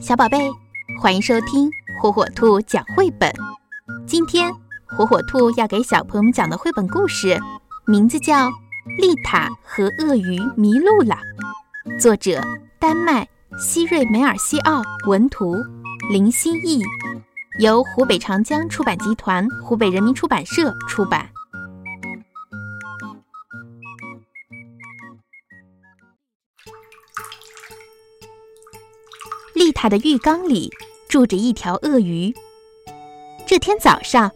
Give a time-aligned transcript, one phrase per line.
[0.00, 0.50] 小宝贝，
[0.98, 3.30] 欢迎收听火火兔讲绘本。
[4.06, 4.50] 今天
[4.86, 7.38] 火火兔要给小朋友们讲的绘本故事，
[7.86, 8.48] 名字叫
[8.96, 11.18] 《丽塔和鳄鱼迷路了》，
[12.00, 12.40] 作者
[12.78, 13.28] 丹麦
[13.58, 15.54] 希瑞梅尔西奥，文图
[16.10, 16.82] 林心义，
[17.58, 21.28] 由湖北长江出版集团、湖北人民出版社出版。
[29.70, 30.68] 丽塔的浴缸里
[31.08, 32.34] 住着一条鳄鱼。
[33.46, 34.28] 这天早上，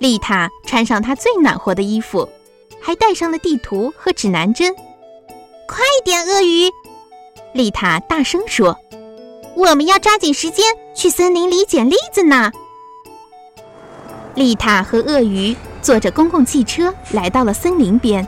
[0.00, 2.26] 丽塔穿上她最暖和的衣服，
[2.80, 4.74] 还带上了地图和指南针。
[5.68, 6.70] 快点，鳄鱼！
[7.52, 8.74] 丽塔大声说
[9.54, 12.50] ：“我们要抓紧时间去森林里捡栗子呢。”
[14.34, 18.26] 丽塔和鳄鱼坐着公共汽车来到了森林边。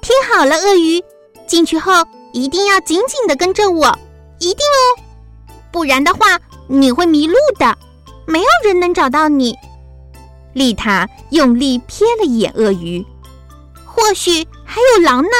[0.00, 1.02] 听好了，鳄鱼，
[1.48, 1.92] 进去后
[2.32, 3.98] 一定要紧紧的跟着我，
[4.38, 5.01] 一定哦。
[5.72, 7.78] 不然的话，你会迷路的，
[8.26, 9.56] 没有人能找到你。
[10.52, 13.04] 丽塔用力瞥了一眼鳄鱼，
[13.86, 15.30] 或许还有狼呢。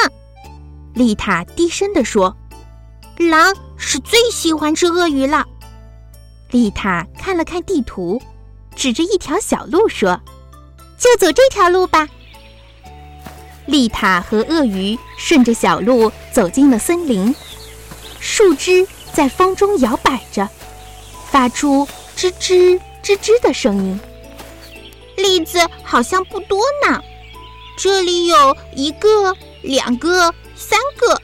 [0.95, 2.35] 丽塔低声地说
[3.17, 5.45] ：“狼是最喜欢吃鳄鱼了。”
[6.49, 8.21] 丽塔看了看地图，
[8.75, 10.19] 指着一条小路说
[10.97, 12.09] ：“就走这条路吧。”
[13.65, 17.33] 丽塔和鳄鱼顺着小路走进了森林，
[18.19, 18.87] 树枝。
[19.13, 20.49] 在风中摇摆着，
[21.29, 23.99] 发出吱吱吱吱的声音。
[25.15, 26.99] 栗子好像不多呢，
[27.77, 31.21] 这里有一个、两个、三个。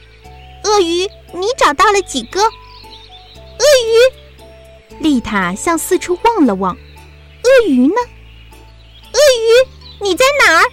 [0.62, 2.40] 鳄鱼，你找到了几个？
[2.40, 6.76] 鳄鱼，丽塔向四处望了望。
[7.42, 7.94] 鳄鱼呢？
[9.12, 9.68] 鳄鱼，
[10.02, 10.64] 你在哪儿？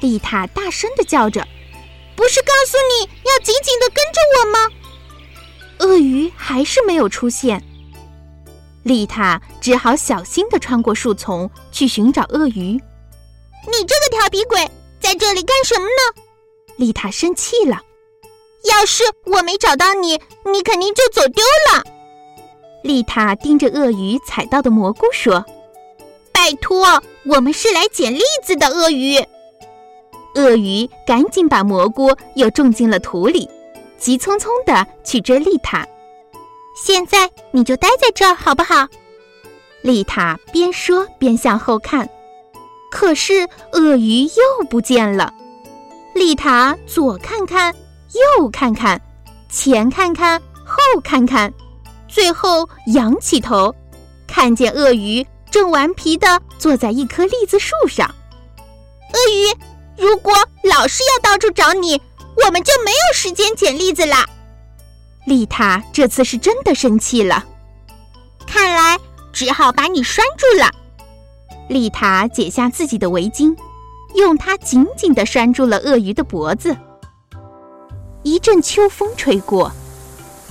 [0.00, 1.46] 丽塔大声的叫着
[2.14, 4.70] ：“不是告诉你要紧紧的跟着我吗？”
[5.78, 7.62] 鳄鱼还是没有出现，
[8.82, 12.80] 丽塔只好小心地穿过树丛去寻找鳄鱼。
[13.68, 14.58] 你这个调皮鬼，
[15.00, 16.22] 在这里干什么呢？
[16.76, 17.80] 丽塔生气了。
[18.64, 20.20] 要是我没找到你，
[20.52, 21.84] 你肯定就走丢了。
[22.82, 25.44] 丽塔盯着鳄鱼采到的蘑菇说
[26.32, 29.18] ：“拜托，我们是来捡栗子的。”鳄鱼，
[30.34, 33.48] 鳄鱼赶紧把蘑菇又种进了土里。
[33.98, 35.86] 急匆匆的去追丽塔，
[36.76, 38.86] 现在你就待在这儿好不好？
[39.82, 42.08] 丽塔边说边向后看，
[42.90, 45.32] 可是鳄鱼又不见了。
[46.14, 47.74] 丽塔左看看，
[48.38, 49.00] 右看看，
[49.50, 51.52] 前看看，后看看，
[52.08, 53.74] 最后仰起头，
[54.26, 58.14] 看见鳄鱼正顽皮的坐在一棵栗子树上。
[59.12, 60.32] 鳄鱼，如果
[60.64, 62.00] 老是要到处找你。
[62.44, 64.26] 我们就没有时间捡栗子啦！
[65.26, 67.44] 丽塔这次是真的生气了，
[68.46, 68.98] 看来
[69.32, 70.70] 只好把你拴住了。
[71.68, 73.56] 丽塔解下自己的围巾，
[74.14, 76.76] 用它紧紧的拴住了鳄鱼的脖子。
[78.22, 79.72] 一阵秋风吹过，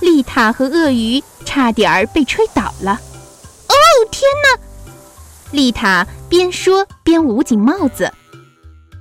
[0.02, 3.00] 丽塔和鳄鱼差点儿被吹倒了。
[3.68, 3.76] 哦，
[4.12, 4.60] 天哪！
[5.52, 8.12] 丽塔边说边捂紧帽子。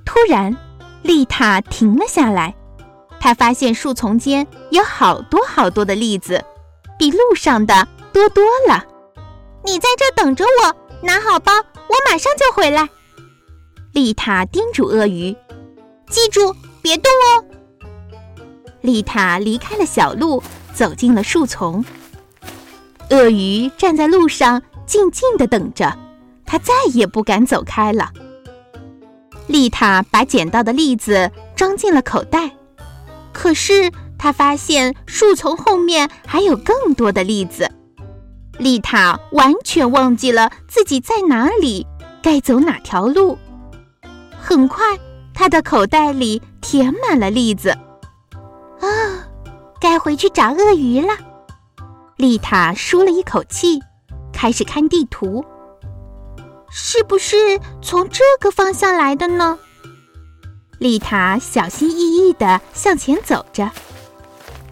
[0.05, 0.55] 突然，
[1.01, 2.55] 丽塔停了下来。
[3.25, 6.45] 他发现树丛间有好多好多的栗子，
[6.95, 8.85] 比路上的多多了。
[9.63, 12.87] 你在这等着我，拿好包，我马上就回来。
[13.93, 15.35] 丽塔叮嘱鳄鱼
[16.07, 17.43] ：“记住，别动哦。”
[18.81, 21.83] 丽塔离开了小路，走进了树丛。
[23.09, 25.97] 鳄鱼站在路上，静静的等着，
[26.45, 28.11] 它再也不敢走开了。
[29.47, 32.51] 丽塔把捡到的栗子装进了口袋。
[33.35, 37.69] 可是他发现树丛后面还有更多的栗子，
[38.57, 41.85] 丽塔完全忘记了自己在哪里，
[42.23, 43.37] 该走哪条路。
[44.39, 44.85] 很快，
[45.33, 47.71] 他的口袋里填满了栗子。
[48.79, 48.87] 啊，
[49.81, 51.13] 该回去找鳄鱼了。
[52.15, 53.81] 丽塔舒了一口气，
[54.31, 55.43] 开始看地图。
[56.71, 59.59] 是不是从这个方向来的呢？
[60.77, 63.71] 丽塔小心翼翼地向前走着，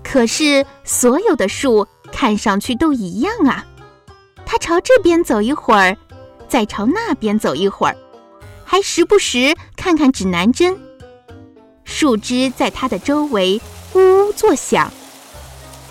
[0.04, 3.66] 可是所有的树看上去都一样啊。
[4.46, 5.98] 她朝这边走一会儿，
[6.48, 7.96] 再朝那边走一会儿，
[8.66, 10.78] 还时不时看看指南针。
[11.86, 13.62] 树枝在她的周围
[13.94, 14.92] 呜呜作响。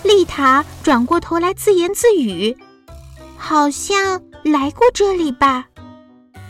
[0.02, 2.56] 丽塔转过头来自言自语
[3.38, 5.66] ：“好像来过这里吧。”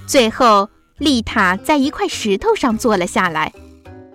[0.06, 0.68] 最后。
[1.02, 3.52] 丽塔在一块石头上坐了下来，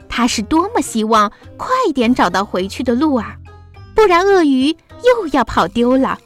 [0.08, 3.36] 她是多么希望快点找到回去的路啊！
[3.94, 4.70] 不然鳄鱼
[5.04, 6.18] 又要跑丢了。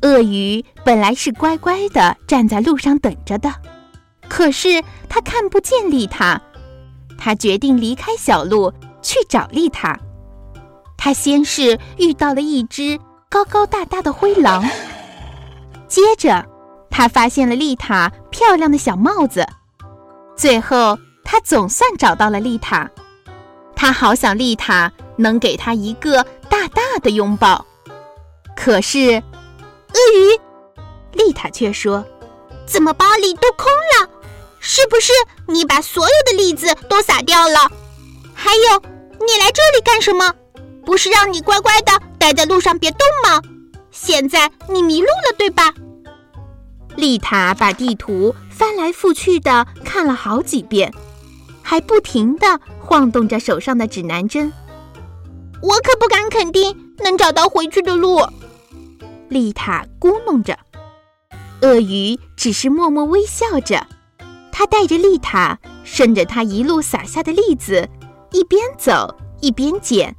[0.00, 3.52] 鳄鱼本来是乖乖的站在路上等着的，
[4.28, 6.40] 可是它看不见丽塔，
[7.18, 8.72] 它决定离开小路
[9.02, 10.00] 去找丽塔。
[10.96, 12.98] 它先是遇到了一只
[13.28, 14.64] 高高大大的灰狼，
[15.86, 16.46] 接着
[16.98, 19.46] 他发现了丽塔漂亮的小帽子，
[20.36, 22.90] 最后他总算找到了丽塔。
[23.76, 27.64] 他好想丽塔能给他一个大大的拥抱，
[28.56, 29.22] 可是。
[29.94, 30.40] 鳄鱼，
[31.12, 32.04] 丽塔却说
[32.66, 34.10] ：“怎么包里都空了？
[34.58, 35.12] 是不是
[35.46, 37.70] 你把所有的栗子都撒掉了？
[38.34, 38.82] 还有，
[39.24, 40.34] 你来这里干什么？
[40.84, 43.40] 不是让你乖乖的待在路上别动吗？
[43.92, 45.72] 现在你迷路了，对吧？”
[46.98, 50.92] 丽塔把地图翻来覆去的看了好几遍，
[51.62, 54.52] 还不停的晃动着手上的指南针。
[55.62, 58.26] 我可不敢肯定能找到回去的路。
[59.28, 60.58] 丽塔咕哝着，
[61.62, 63.86] 鳄鱼只是默默微笑着。
[64.50, 67.88] 它带着丽塔，顺着他一路撒下的栗子，
[68.32, 70.16] 一边走一边捡，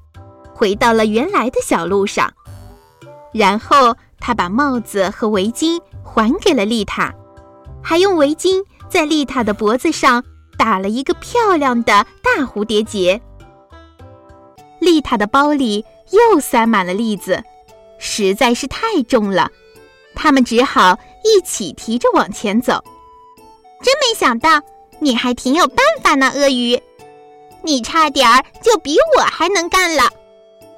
[0.53, 2.33] 回到了原来的小路上。
[3.33, 7.13] 然后他把帽子和围巾还给了丽塔，
[7.81, 10.23] 还用围巾在丽塔的脖子上
[10.57, 13.21] 打了一个漂亮的大蝴蝶结。
[14.79, 17.43] 丽塔的包里又塞满了栗子。
[18.01, 19.51] 实在是太重了，
[20.15, 22.81] 他们只好一起提着往前走。
[23.81, 24.61] 真没想到
[24.99, 26.81] 你还挺有办法呢，鳄鱼！
[27.61, 30.03] 你差点儿就比我还能干了。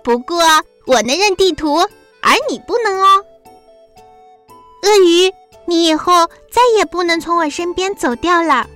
[0.03, 0.41] 不过
[0.87, 1.77] 我能认地图，
[2.21, 3.23] 而你不能哦。
[4.83, 5.31] 鳄鱼，
[5.67, 8.67] 你以后再也不能从我身边走掉了。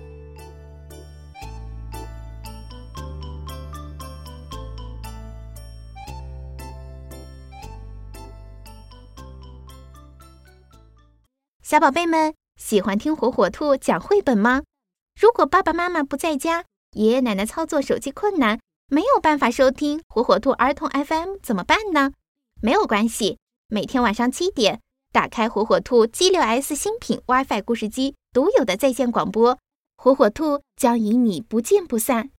[11.64, 14.62] 小宝贝们喜欢听火火兔讲绘本吗？
[15.20, 22.12] 如果爸爸妈妈不在家，爷爷奶奶操作手机困难，没有办法收听火火兔儿童 FM 怎么办呢？
[22.62, 24.80] 没有关系，每天晚上七点，
[25.16, 29.58] 打开火火兔 G6S 新品 WiFi 故事机独有的在线广播，
[29.96, 32.32] 火火兔将与你不见不散。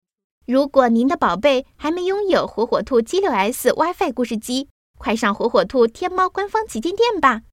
[0.47, 4.69] 如果您的宝贝还没拥有火火兔 G6S WiFi 故事机，
[4.99, 7.45] 快上火火兔天猫官方旗舰店吧。